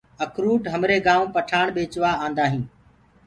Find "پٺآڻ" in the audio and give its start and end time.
1.35-1.65